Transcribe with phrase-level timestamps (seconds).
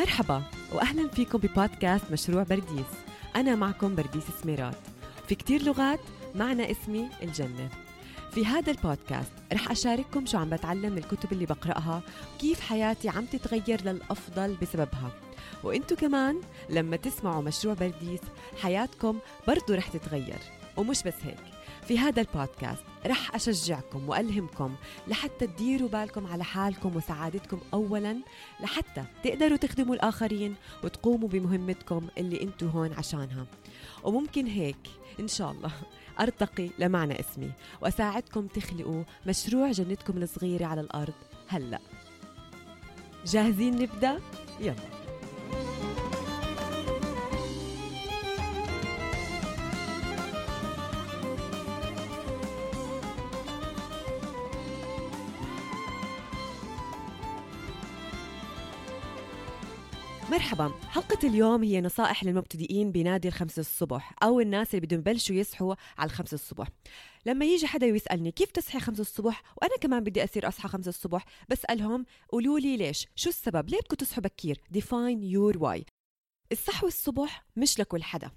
[0.00, 0.42] مرحبا
[0.72, 2.86] واهلا فيكم ببودكاست مشروع برديس.
[3.36, 4.76] أنا معكم برديس سميرات.
[5.28, 6.00] في كتير لغات
[6.34, 7.68] معنى اسمي الجنة.
[8.32, 12.02] في هذا البودكاست رح أشارككم شو عم بتعلم من الكتب اللي بقرأها
[12.34, 15.10] وكيف حياتي عم تتغير للأفضل بسببها.
[15.64, 16.40] وإنتو كمان
[16.70, 18.20] لما تسمعوا مشروع برديس
[18.62, 20.38] حياتكم برضو رح تتغير.
[20.76, 21.36] ومش بس هيك.
[21.88, 24.74] في هذا البودكاست رح أشجعكم وألهمكم
[25.08, 28.16] لحتى تديروا بالكم على حالكم وسعادتكم أولا
[28.60, 33.46] لحتى تقدروا تخدموا الآخرين وتقوموا بمهمتكم اللي انتو هون عشانها.
[34.04, 34.76] وممكن هيك
[35.20, 35.72] إن شاء الله
[36.20, 37.50] أرتقي لمعنى اسمي
[37.82, 41.14] وأساعدكم تخلقوا مشروع جنتكم الصغيرة على الأرض
[41.48, 41.80] هلأ.
[43.26, 44.20] جاهزين نبدأ؟
[44.60, 44.74] يلا.
[60.30, 60.72] مرحبا.
[60.88, 66.10] حلقة اليوم هي نصائح للمبتدئين بنادي الخمسة الصبح أو الناس اللي بدهم يبلشوا يصحوا على
[66.10, 66.68] الخمسة الصبح.
[67.26, 71.24] لما يجي حدا ويسألني كيف تصحي خمسة الصبح؟ وأنا كمان بدي أصير أصحى خمسة الصبح
[71.48, 75.82] بسألهم قولوا لي ليش؟ شو السبب؟ ليه بدكم تصحوا بكير؟ Define your why.
[76.52, 78.30] الصحوة الصبح مش لكل حدا.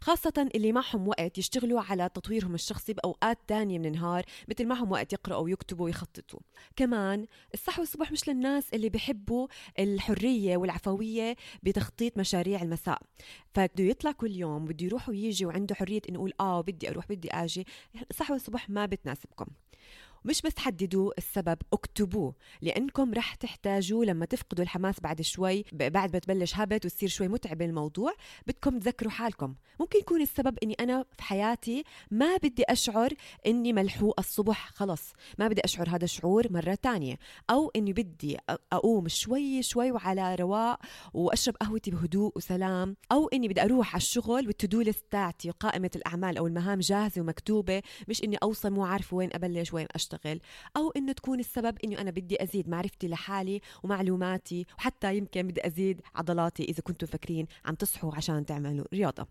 [0.00, 5.12] خاصة اللي معهم وقت يشتغلوا على تطويرهم الشخصي بأوقات تانية من النهار مثل معهم وقت
[5.12, 6.40] يقرأوا ويكتبوا ويخططوا.
[6.76, 13.02] كمان الصحوة الصبح مش للناس اللي بيحبوا الحرية والعفوية بتخطيط مشاريع المساء.
[13.54, 17.30] فبده يطلع كل يوم بده يروح ويجي وعنده حرية إنه يقول آه بدي أروح بدي
[17.30, 17.66] آجي.
[18.10, 19.46] الصحوة الصبح ما بتناسبكم.
[20.24, 26.18] مش بس تحددوا السبب اكتبوه لأنكم رح تحتاجوه لما تفقدوا الحماس بعد شوي بعد ما
[26.18, 28.12] تبلش هبت وتصير شوي متعب الموضوع
[28.46, 29.54] بدكم تذكروا حالكم.
[29.80, 33.12] ممكن يكون السبب إني أنا في حياتي ما بدي أشعر
[33.46, 35.12] إني ملحوقه الصبح خلص.
[35.38, 37.18] ما بدي أشعر هذا الشعور مرة تانية.
[37.50, 38.38] أو إني بدي
[38.72, 40.78] أقوم شوي شوي وعلى رواق
[41.14, 42.96] وأشرب قهوتي بهدوء وسلام.
[43.12, 47.82] أو إني بدي أروح على الشغل والتدو ليست تاعتي قائمه الأعمال أو المهام جاهزة ومكتوبة
[48.08, 50.09] مش إني أوصل مو عارفة وين أبلش وين أشتغل.
[50.14, 50.40] اشتغل
[50.76, 56.00] أو إنه تكون السبب إنه أنا بدي أزيد معرفتي لحالي ومعلوماتي وحتى يمكن بدي أزيد
[56.14, 59.26] عضلاتي إذا كنتم فاكرين عم تصحوا عشان تعملوا رياضة.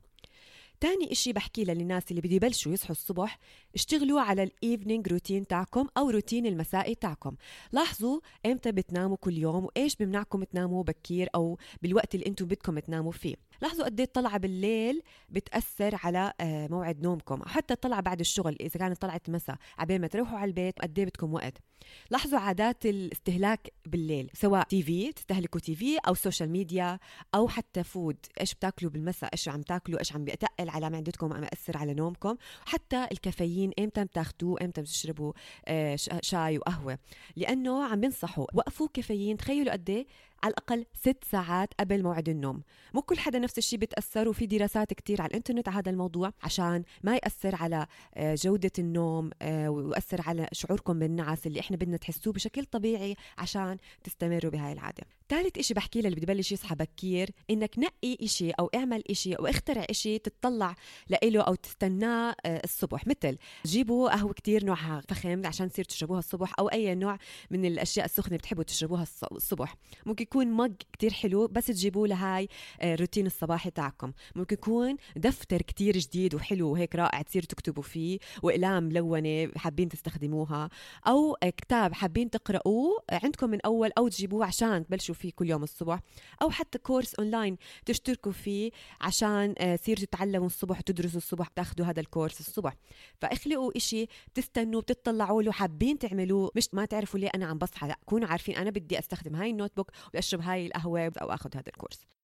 [0.79, 3.39] تاني إشي بحكي للناس اللي بده يبلشوا يصحوا الصبح
[3.75, 7.35] اشتغلوا على ال evening routine تاعكم أو روتين المسائي تاعكم.
[7.71, 13.11] لاحظوا إمتى بتناموا كل يوم وإيش بمنعكم تناموا بكير أو بالوقت اللي أنتم بدكم تناموا
[13.11, 13.35] فيه.
[13.61, 19.01] لاحظوا قد الطلعة بالليل بتأثر على آه، موعد نومكم حتى الطلعة بعد الشغل إذا كانت
[19.01, 21.68] طلعت مساء عبين ما تروحوا على البيت قد بدكم وقت؟
[22.09, 26.99] لاحظوا عادات الاستهلاك بالليل سواء TV تستهلكوا TV أو social media
[27.35, 31.43] أو حتى فود إيش بتاكلوا بالمساء؟ إيش عم تاكلوا؟ إيش عم بيتقل على معدتكم عم
[31.43, 32.35] يأثر على نومكم؟
[32.65, 35.33] حتى الكافيين إمتى بتاخذوه إمتى بتشربوا
[35.65, 36.99] آه، شاي وقهوة؟
[37.35, 40.07] لأنه عم بينصحوا وقفوا كافيين تخيلوا قد إيه؟
[40.43, 42.61] على الأقل ست ساعات قبل موعد النوم.
[42.93, 46.83] مو كل حدا نفس الشيء بتأثر وفي دراسات كتير على الإنترنت على هذا الموضوع عشان
[47.03, 47.85] ما يأثر على
[48.15, 53.77] آه، جودة النوم آه، ويأثر على شعوركم بالنعس اللي إحنا بدنا تحسوه بشكل طبيعي عشان
[54.03, 55.03] تستمروا بهاي العادة.
[55.29, 59.47] ثالث إشي بحكي للي بده يبلش يصحى بكير إنك نقي إشي أو اعمل إشي أو
[59.47, 60.75] اخترع إشي تتطلع
[61.09, 63.07] لإله أو تستناه آه، الصبح.
[63.07, 67.17] مثل جيبوا قهوة كتير نوعها فخم عشان تصير تشربوها الصبح أو أي نوع
[67.51, 69.75] من الأشياء السخنة بتحبوا تشربوها الصبح.
[70.05, 72.47] ممكن يكون مج كتير حلو بس تجيبوه لهاي
[72.83, 74.11] الروتين آه، الصباحي تاعكم.
[74.35, 80.69] ممكن يكون دفتر كتير جديد وحلو وهيك رائع تصيروا تكتبوا فيه وإقلام ملونه حابين تستخدموها
[81.07, 85.99] أو كتاب حابين تقرأوه عندكم من أول أو تجيبوه عشان تبلشوا فيه كل يوم الصبح
[86.41, 88.71] أو حتى course online تشتركوا فيه
[89.01, 92.75] عشان آه، تصيروا تتعلموا الصبح وتدرسوا الصبح تاخذوا هذا ال course الصبح.
[93.21, 97.99] فاخلقوا إشي بتستنوا بتطلعوا له حابين تعملوه مش ما تعرفوا ليه أنا عم بصحى لا
[98.05, 101.74] كونوا عارفين أنا بدي أستخدم هاي ال notebook وأشرب هاي القهوة أو أخذ هذا ال
[101.74, 102.18] course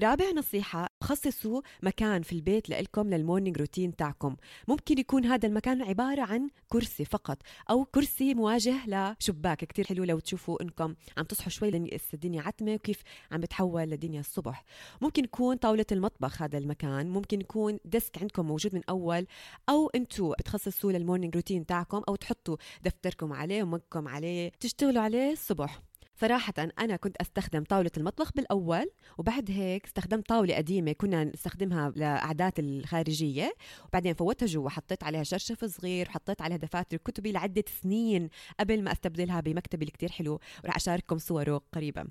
[0.00, 4.36] رابع نصيحة خصصوا مكان في البيت لإلكم لل morning routine تاعكم.
[4.68, 7.38] ممكن يكون هذا المكان عبارة عن كرسي فقط
[7.70, 12.74] أو كرسي مواجه لشباك كتير حلو لو تشوفوا إنكم عم تصحوا شوي لأن الدنيا عتمة
[12.74, 13.02] وكيف
[13.32, 14.64] عم بتحول لدنيا الصبح.
[15.00, 19.26] ممكن يكون طاولة المطبخ هذا المكان ممكن يكون desk عندكم موجود من أول
[19.68, 25.32] أو أنتوا بتخصصوا لل morning routine تاعكم أو تحطوا دفتركم عليه وقلمكم عليه تشتغلوا عليه
[25.32, 25.91] الصبح.
[26.14, 32.52] صراحة أنا كنت أستخدم طاولة المطبخ بالأول وبعد هيك استخدمت طاولة قديمة كنا نستخدمها للقعدة
[32.58, 33.54] الخارجية
[33.88, 38.28] وبعدين فوتها جوا حطيت عليها شرشف صغير وحطيت عليها دفاتر كتبي لعدة سنين
[38.60, 42.08] قبل ما أستبدلها بمكتبي اللي كتير حلو ورح أشارككم صوره قريبا.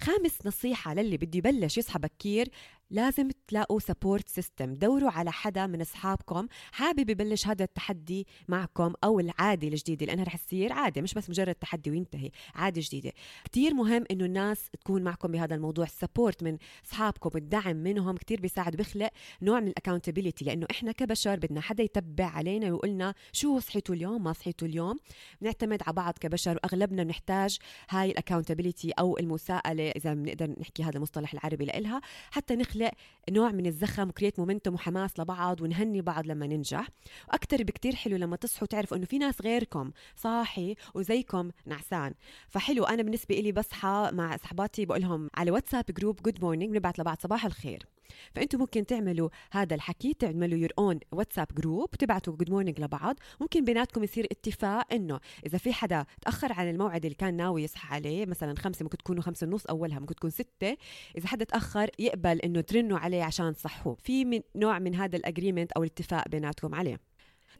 [0.00, 2.48] خامس نصيحة للي بده يبلش يصحى بكير
[2.94, 9.20] لازم تلاقوا support system دوروا على حدا من أصحابكم حابب يبلش هذا التحدي معكم أو
[9.20, 13.12] العادة الجديدة لانها رح تصير عادة مش بس مجرد تحدي وينتهي عادة جديدة.
[13.44, 18.40] كتير مهم إنه الناس تكون معكم بهذا الموضوع ال support من أصحابكم الدعم منهم كتير
[18.40, 19.10] بيساعد بيخلق
[19.42, 24.24] نوع من ال accountability لأنه إحنا كبشر بدنا حدا يتبع علينا ويقولنا شو صحيتوا اليوم
[24.24, 24.98] ما صحيتوا اليوم.
[25.40, 27.58] بنعتمد على بعض كبشر وأغلبنا بنحتاج
[27.90, 32.00] هاي ال accountability أو المساءلة إذا بنقدر نحكي هذا المصطلح العربي لإلها
[32.30, 32.83] حتى نخلق
[33.30, 36.88] نوع من الزخم و create momentum وحماس لبعض ونهني بعض لما ننجح.
[37.28, 42.14] وأكثر بكتير حلو لما تصحوا تعرفوا إنه في ناس غيركم صاحي وزيكم نعسان.
[42.48, 46.98] فحلو أنا بالنسبة لي بصحى مع صحباتي بقول لهم على واتساب group good morning بنبعت
[46.98, 47.86] لبعض صباح الخير.
[48.34, 53.16] فانتم ممكن تعملوا هذا الحكي تعملوا your own واتساب group تبعتوا good morning لبعض.
[53.40, 57.94] ممكن بيناتكم يصير اتفاق إنه إذا في حدا تأخر عن الموعد اللي كان ناوي يصحى
[57.94, 60.76] عليه مثلا خمسة ممكن تكونوا خمسة ونص أولها ممكن تكون ستة.
[61.18, 63.96] إذا حدا تأخر يقبل إنه ترنوا عليه عشان تصحوه.
[64.04, 67.00] في من نوع من هذا ال agreement أو الاتفاق بيناتكم عليه.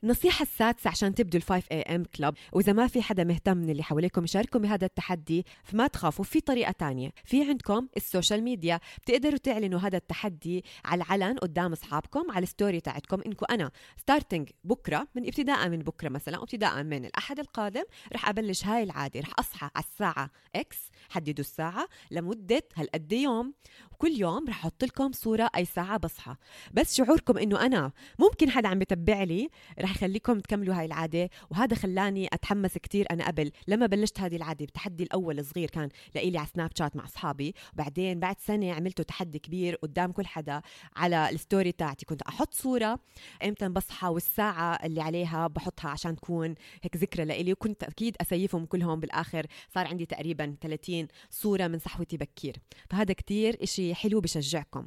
[0.03, 3.83] النصيحة السادسة عشان تبدوا ال 5 AM Club وإذا ما في حدا مهتم من اللي
[3.83, 7.11] حواليكم يشارككم بهذا التحدي فما تخافوا في طريقة تانية.
[7.25, 12.49] في عندكم ال social media بتقدروا تعلنوا هذا التحدي على العلن قدام أصحابكم على ال
[12.49, 13.21] story تاعتكم.
[13.27, 18.65] إنكم أنا starting بكرة من ابتداء من بكرة مثلا ابتداء من الأحد القادم رح أبلش
[18.65, 19.21] هاي العادة.
[19.21, 20.79] رح أصحى على الساعة X
[21.11, 23.55] حددوا الساعة لمدة هالقد يوم.
[23.93, 26.35] وكل يوم رح أحط لكم صورة أي ساعة بصحى.
[26.73, 29.49] بس شعوركم إنه أنا ممكن حدا عم بتبع لي
[29.85, 34.65] رح يخليكم تكملوا هاي العادة وهذا خلاني أتحمس كتير أنا قبل لما بلشت هذه العادة
[34.65, 39.39] التحدي الأول الصغير كان لإلي على سناب شات مع أصحابي وبعدين بعد سنة عملته تحدي
[39.39, 40.63] كبير قدام كل حدا
[40.97, 43.01] على الستوري تاعتي كنت أحط صورة
[43.45, 49.01] إمتى بصحى والساعة اللي عليها بحطها عشان تكون هيك ذكرى لإلي وكنت أكيد أسيفهم كلهم
[49.01, 52.57] بالآخر صار عندي تقريبا 30 صورة من صحوتي بكير
[52.91, 54.87] فهذا كتير إشي حلو بشجعكم.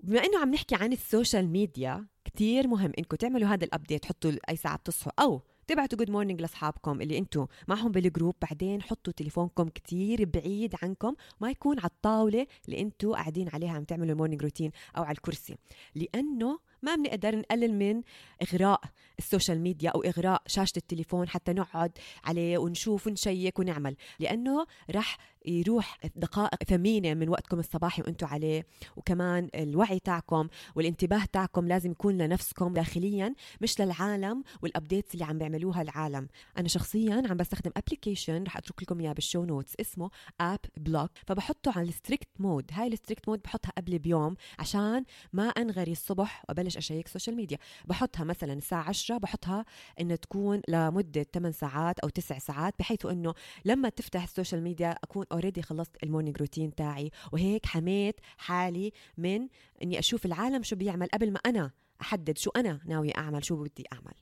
[0.00, 2.06] بما إنه عم نحكي عن ال social media
[2.38, 6.40] كتير مهم إنكم تعملوا هذا ال update حطوا أي ساعة بتصحوا أو تبعتوا good morning
[6.40, 11.86] لأصحابكم اللي أنتم معهم بال group بعدين حطوا تليفونكم كتير بعيد عنكم ما يكون على
[11.86, 15.56] الطاولة اللي أنتم قاعدين عليها عم تعملوا ال morning routine أو على الكرسي.
[15.94, 18.02] لأنه ما بنقدر نقلل من
[18.42, 18.80] إغراء
[19.18, 25.16] ال social media أو إغراء شاشة التليفون حتى نقعد عليه ونشوف ونشيك ونعمل لأنه رح
[25.46, 28.66] يروح دقائق ثمينة من وقتكم الصباحي وأنتم عليه.
[28.96, 35.38] وكمان الوعي تاعكم والانتباه تاعكم لازم يكون لنفسكم داخليا مش للعالم وال updates اللي عم
[35.38, 36.28] بيعملوها العالم.
[36.58, 41.72] أنا شخصيا عم بستخدم application رح أترك لكم إياه بال show notes اسمه AppBlock فبحطه
[41.78, 46.44] على ال strict mode هاي ال strict mode بحطها قبل بيوم عشان ما أنغري الصبح
[46.48, 49.64] وأبلش أشيك social media بحطها مثلا الساعة 10 بحطها
[50.00, 54.90] إنه تكون لمدة 8 ساعات أو 9 ساعات بحيث إنه لما تفتح ال social media
[55.04, 59.48] أكون already خلصت ال morning routine تاعي وهيك حميت حالي من
[59.82, 61.70] إني أشوف العالم شو بيعمل قبل ما أنا
[62.00, 64.14] أحدد شو أنا ناوي أعمل شو بدي أعمل.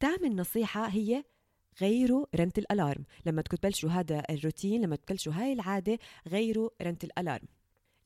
[0.00, 1.24] تامن نصيحة هي
[1.80, 3.04] غيروا رنة ال alarm.
[3.26, 5.98] لما تبلشوا هذا الروتين لما تبلشوا هاي العادة
[6.28, 7.46] غيروا رنة ال alarm.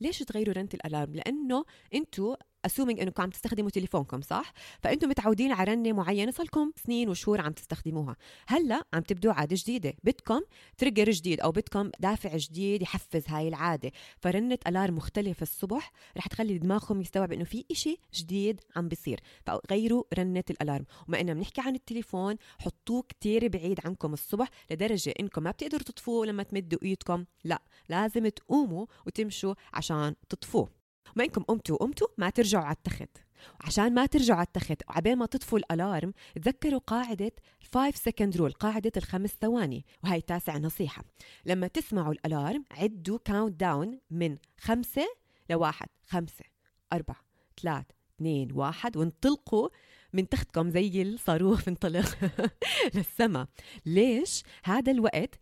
[0.01, 2.35] ليش تغيروا رنة ال alarm؟ لأنه أنتوا
[2.65, 7.41] assuming إنكم عم تستخدموا تليفونكم صح؟ فأنتم متعودين على رنة معينة صار لكم سنين وشهور
[7.41, 8.15] عم تستخدموها.
[8.47, 9.93] هلأ عم تبدوا عادة جديدة.
[10.03, 10.41] بدكم
[10.77, 13.91] trigger جديد أو بدكم دافع جديد يحفز هاي العادة.
[14.17, 19.19] فرنة alarm مختلفة الصبح رح تخلي دماغكم يستوعب إنه في إشي جديد عم بيصير.
[19.45, 25.13] فغيروا رنة ال alarm وما إننا بنحكي عن التليفون حطوه كتير بعيد عنكم الصبح لدرجة
[25.19, 27.25] إنكم ما بتقدروا تطفوه لما تمدوا إيدكم.
[27.43, 30.84] لا لازم تقوموا وتمشوا عشان تطفوه.
[31.15, 33.17] ما انكم قمتوا قمتوا ما ترجعوا على التخت.
[33.61, 37.31] عشان ما ترجعوا على التخت وعبين ما تطفوا ال alarm تذكروا قاعدة
[37.73, 41.03] 5 second rule قاعدة الخمس ثواني وهي تاسع نصيحة.
[41.45, 45.07] لما تسمعوا ال alarm عدوا count down من خمسة
[45.49, 46.45] لواحد خمسة
[46.93, 47.21] أربعة
[47.61, 47.85] ثلاث
[48.15, 49.69] اثنين واحد وانطلقوا
[50.15, 52.05] من تختكم زي الصاروخ بنطلق
[52.93, 53.47] للسما.
[53.85, 55.35] ليش هذا الوقت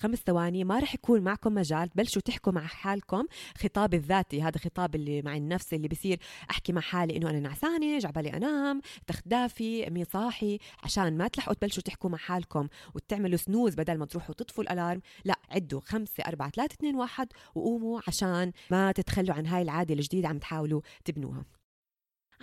[0.00, 3.24] خمس ثواني ما رح يكون معكم مجال؟ تبلشوا تحكوا مع حالكم.
[3.58, 6.18] خطاب الذاتي هذا خطاب اللي مع النفس اللي بصير
[6.50, 11.54] أحكي مع حالي إنه أنا نعسانة جعبالي أنام تخت دافي مي صاحي عشان ما تلحقوا
[11.54, 15.00] تبلشوا تحكوا مع حالكم وتعملوا سنوز بدل ما تروحوا تطفوا الألارم.
[15.24, 20.28] لا عدوا خمسة أربعة ثلاثة اثنين واحد وقوموا عشان ما تتخلوا عن هاي العادة الجديدة
[20.28, 21.59] عم تحاولوا تبنوها.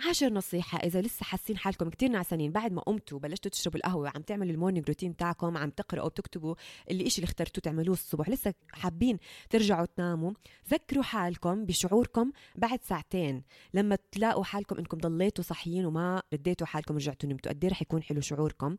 [0.06, 4.22] عاشر نصيحة إذا لسه حاسين حالكم كتير نعسانين بعد ما قمتوا بلشتوا تشربوا القهوة عم
[4.22, 6.54] تعملوا ال morning routine تاعكم عم تقرأوا بتكتبوا
[6.90, 9.18] اللي إشي اللي اخترتوه تعملوه الصبح لسه حابين
[9.50, 10.32] ترجعوا تناموا
[10.70, 13.42] ذكروا حالكم بشعوركم بعد ساعتين.
[13.74, 18.02] لما تلاقوا حالكم إنكم ضليتوا صحيين وما رديتوا حالكم رجعتوا نمتوا قد إيه رح يكون
[18.02, 18.76] حلو شعوركم.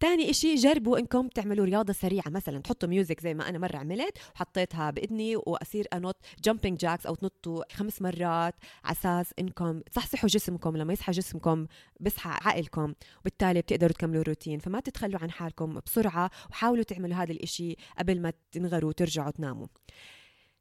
[0.00, 2.28] تاني إشي جربوا إنكم تعملوا رياضة سريعة.
[2.28, 7.14] مثلا تحطوا music زي ما أنا مرة عملت وحطيتها بإذني وأصير أنط jumping jacks أو
[7.14, 11.66] تنطوا خمس مرات على أساس إنكم تصحصحوا جسمكم لما يصحى جسمكم
[12.00, 14.58] بصحى عقلكم وبالتالي بتقدروا تكملوا الروتين.
[14.58, 19.66] فما تتخلوا عن حالكم بسرعة وحاولوا تعملوا هذا الإشي قبل ما تنغروا وترجعوا تناموا.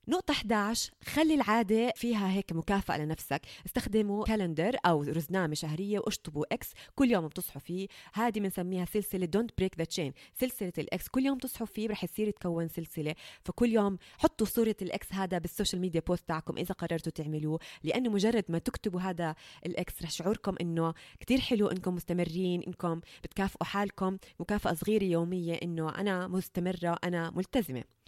[0.07, 3.41] نقطة 11 خلي العادة فيها هيك مكافأة لنفسك.
[3.65, 7.87] استخدموا calendar أو رزنامة شهرية واشطبوا X كل يوم بتصحوا فيه.
[8.13, 12.03] هذه بنسميها سلسلة don't break the chain سلسلة ال X كل يوم تصحوا فيه رح
[12.03, 13.15] يصير يتكون سلسلة.
[13.45, 17.59] فكل يوم حطوا صورة ال X هذا بال social media post تاعكم إذا قررتوا تعملوه
[17.83, 19.35] لأنه مجرد ما تكتبوا هذا
[19.65, 24.17] ال X رح شعوركم إنه كتير حلو إنكم مستمرين إنكم بتكافئوا حالكم.
[24.39, 28.00] مكافأة صغيرة يومية إنه أنا مستمرة أنا ملتزمة.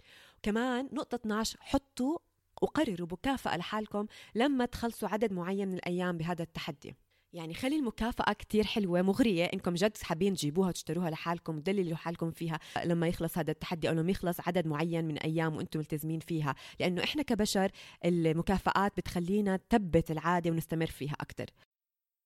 [0.44, 2.18] كمان نقطة 12 حطوا
[2.62, 6.94] وقرروا مكافأة لحالكم لما تخلصوا عدد معين من الأيام بهذا التحدي.
[7.32, 12.58] يعني خلي المكافأة كتير حلوة مغرية إنكم جد حابين تجيبوها وتشتروها لحالكم تدللوا حالكم فيها
[12.84, 16.54] لما يخلص هذا التحدي أو لما يخلص عدد معين من أيام وأنتم ملتزمين فيها.
[16.80, 17.70] لأنه إحنا كبشر
[18.04, 21.46] المكافآت بتخلينا نثبت العادة ونستمر فيها أكتر.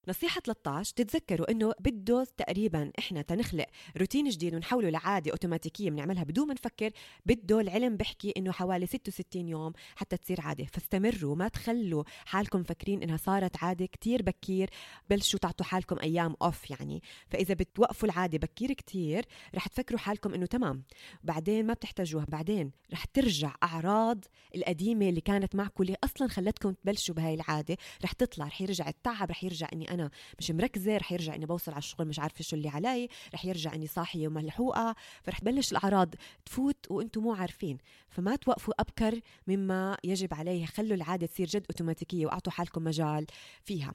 [0.08, 6.46] نصيحة 13 تتذكروا إنه بده تقريبا إحنا تنخلق روتين جديد ونحوله لعادة أوتوماتيكية بنعملها بدون
[6.46, 6.90] ما نفكر.
[7.26, 10.64] بده العلم بحكي إنه حوالي 66 يوم حتى تصير عادة.
[10.64, 13.86] فاستمروا ما تخلوا حالكم فاكرين إنها صارت عادة.
[13.86, 14.70] كتير بكير
[15.10, 17.02] بلشوا تعطوا حالكم أيام اوف يعني.
[17.28, 19.24] فإذا بتوقفوا العادة بكير كتير
[19.54, 20.82] رح تفكروا حالكم إنه تمام.
[21.22, 22.26] بعدين ما بتحتاجوها.
[22.28, 24.24] بعدين رح ترجع أعراض
[24.56, 27.76] القديمة اللي كانت معكم اللي أصلا خلتكم تبلشوا بهاي العادة.
[28.04, 29.97] رح تطلع رح يرجع التعب رح يرجع إني أنا
[30.38, 33.74] مش مركزة رح يرجع إني بوصل على الشغل مش عارفة شو اللي علي رح يرجع
[33.74, 36.14] إني صاحية وملحوقة فرح تبلش الأعراض
[36.44, 37.78] تفوت وأنتم مو عارفين.
[38.08, 43.26] فما توقفوا أبكر مما يجب عليه خلوا العادة تصير جد أوتوماتيكية وأعطوا حالكم مجال
[43.64, 43.94] فيها.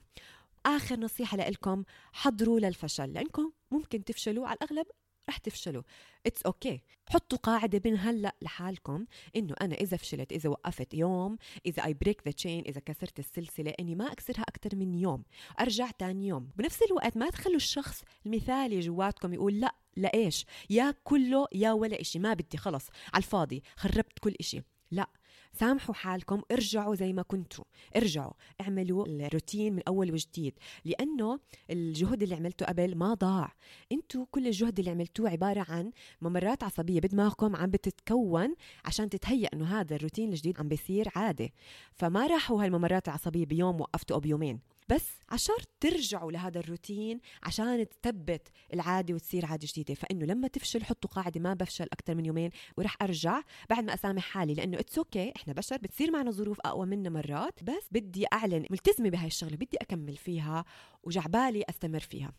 [0.66, 4.86] آخر نصيحة لكم حضروا للفشل لإنكم ممكن تفشلوا على الأغلب
[5.28, 5.82] رح تفشلوا.
[6.26, 7.12] it's okay.
[7.12, 12.22] حطوا قاعدة من هلأ لحالكم إنه أنا إذا فشلت إذا وقفت يوم إذا I break
[12.24, 15.24] the chain إذا كسرت السلسلة إني ما أكسرها أكثر من يوم.
[15.60, 16.50] أرجع تاني يوم.
[16.56, 22.18] بنفس الوقت ما تخلوا الشخص المثالي جواتكم يقول لأ لإيش؟ يا كله يا ولا إشي.
[22.18, 22.86] ما بدي خلص.
[23.14, 23.62] على الفاضي.
[23.76, 24.62] خربت كل إشي.
[24.90, 25.08] لأ.
[25.54, 27.64] سامحوا حالكم ارجعوا زي ما كنتوا.
[27.96, 30.54] ارجعوا اعملوا الروتين من أول وجديد.
[30.84, 33.52] لأنه الجهد اللي عملته قبل ما ضاع.
[33.92, 35.90] أنتوا كل الجهد اللي عملتوه عبارة عن
[36.22, 41.50] ممرات عصبية بدماغكم عم بتتكون عشان تتهيأ إنه هذا الروتين الجديد عم بيصير عادة.
[41.92, 44.73] فما راحوا هالممرات العصبية بيوم وقفتوا أو بيومين.
[44.88, 49.94] بس عشان ترجعوا لهذا الروتين عشان تثبت العادة وتصير عادة جديدة.
[49.94, 54.22] فإنه لما تفشل حطوا قاعدة ما بفشل أكثر من يومين ورح أرجع بعد ما أسامح
[54.22, 54.54] حالي.
[54.54, 55.36] لأنه it's okay.
[55.36, 59.76] إحنا بشر بتصير معنا ظروف أقوى منا مرات بس بدي أضلني ملتزمة بهاي الشغلة بدي
[59.76, 60.64] أكمل فيها
[61.02, 62.32] وجعبالي أستمر فيها.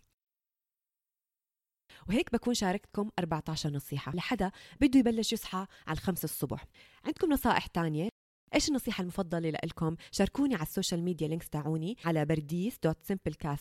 [2.09, 4.11] وهيك بكون شاركتكم 14 نصيحة.
[4.15, 6.65] لحدا بده يبلش يصحى على الخمسة الصبح.
[7.05, 8.09] عندكم نصائح تانية؟
[8.55, 12.97] إيش النصيحة المفضلة لكم؟ شاركوني على ال social media links تاعوني على برديس dot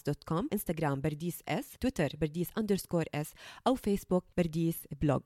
[0.06, 3.32] dot com إنستغرام برديس S تويتر برديس underscore S
[3.66, 5.22] أو فيسبوك برديس blog.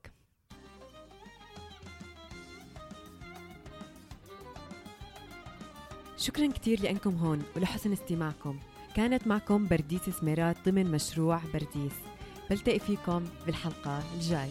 [6.17, 8.59] شكرا كثير لأنكم هون ولحسن استماعكم.
[8.95, 11.93] كانت معكم برديس سميرات ضمن مشروع برديس.
[12.49, 14.49] بلتقي فيكم بالحلقة الجاي.